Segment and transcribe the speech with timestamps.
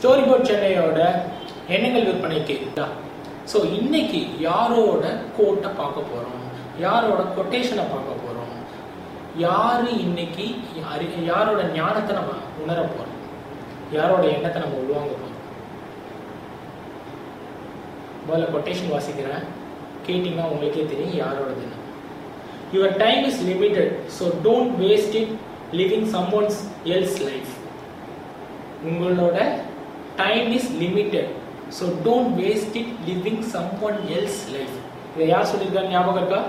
[0.00, 1.00] Story board சென்னையோட
[1.68, 2.54] எண்ணங்கள் விற்பனைக்கு.
[3.52, 5.04] ஸோ இன்னைக்கு யாரோட
[5.36, 6.36] கோட்டை பார்க்க போகிறோம்
[6.78, 8.52] யாரோட கொட்டேஷனை பார்க்க போகிறோம்
[9.36, 10.44] யார் இன்னைக்கு
[10.92, 12.32] அறி- யாரோட ஞானத்தை நம்ம
[12.62, 13.16] உணர போகிறோம்
[13.92, 15.36] யாரோட எண்ணத்தை நம்ம உள்வாங்க போகிறோம்
[18.26, 19.44] முதல்ல கொட்டேஷன் வாசிக்கிறேன்.
[20.06, 21.78] கேட்டிங்கன்னா உங்களுக்கே தெரியும் யாரோடதுன்னு
[22.72, 25.32] your time is limited so don't waste it
[25.72, 27.52] living someone's else life
[28.84, 29.38] உங்களோட
[30.19, 31.31] time is limited
[31.77, 33.41] so don't waste it living
[33.83, 34.75] someone else life
[35.13, 36.41] இதை யார் சொல்லியிருக்காங்க ஞாபகம் இருக்கா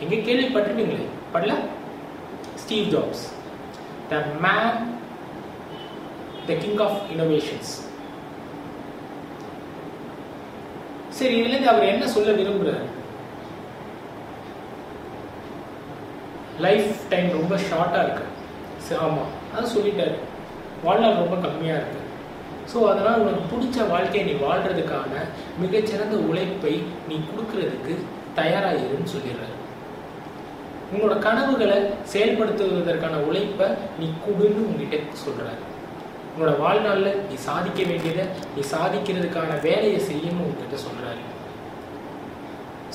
[0.00, 1.52] எங்க கேள்விப்பட்டிருப்பீங்களே படல
[2.62, 3.24] Steve Jobs
[4.10, 4.76] the man
[6.46, 7.72] the king of innovations
[11.16, 12.86] சரி இதுல இருந்து அவர் என்ன சொல்ல விரும்புறாரு
[16.60, 18.24] லைஃப் டைம் ரொம்ப ஷார்ட்டா இருக்கு
[18.84, 19.22] சரி, ஆமா
[19.54, 20.16] அது சொல்லிட்டாரு
[20.84, 22.02] வாழ்நாள் ரொம்ப கம்மியா இருக்கு
[22.71, 25.23] ஸோ அதனால் உனக்கு பிடிச்ச வாழ்க்கையை நீ வாழ்றதுக்கான
[25.63, 26.75] மிகச்சிறந்த உழைப்பை
[27.09, 27.95] நீ கொடுக்கறதுக்கு
[28.39, 29.55] தயாராகிருன்னு சொல்லிடுறாரு.
[30.91, 31.79] உங்களோட கனவுகளை
[32.13, 33.67] செயல்படுத்துவதற்கான உழைப்பை
[33.99, 35.61] நீ கொடுன்னு உங்ககிட்ட சொல்றாரு.
[36.33, 41.21] உன்னோட வாழ்நாளில் நீ சாதிக்க வேண்டியதை நீ சாதிக்கிறதுக்கான வேலையை செய்யணும்னு உங்ககிட்ட சொல்றாரு.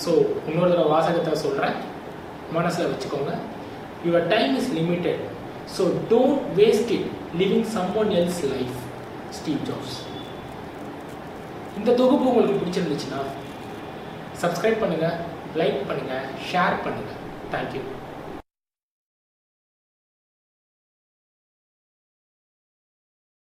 [0.05, 0.13] ஸோ
[0.49, 1.77] இன்னொரு தடவை வாசகத்தை சொல்கிறேன்
[2.57, 3.33] மனசுல வச்சுக்கோங்க.
[4.07, 5.23] Your time is limited
[5.77, 7.09] so don't waste it
[7.41, 7.69] living
[8.03, 8.77] someone else life
[9.33, 9.97] Steve Jobs
[11.77, 13.21] இந்த தொகுப்பு உங்களுக்கு பிடிச்சிருந்துச்சுன்னா
[14.43, 15.17] சப்ஸ்கிரைப் பண்ணுங்கள்
[15.57, 17.83] லைக் பண்ணுங்கள் ஷேர் பண்ணுங்கள் தேங்க்யூ